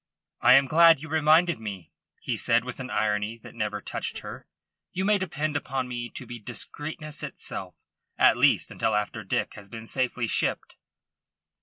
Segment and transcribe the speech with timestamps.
[0.39, 1.91] "I am glad you reminded me,"
[2.21, 4.47] he said with an irony that never touched her.
[4.91, 7.75] "You may depend upon me to be discreetness itself,
[8.17, 10.75] at least until after Dick has been safely shipped."